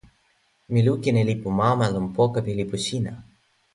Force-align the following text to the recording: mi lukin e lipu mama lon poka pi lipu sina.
mi 0.71 0.79
lukin 0.87 1.15
e 1.21 1.23
lipu 1.29 1.49
mama 1.59 1.85
lon 1.93 2.07
poka 2.15 2.39
pi 2.45 2.51
lipu 2.59 2.77
sina. 2.85 3.13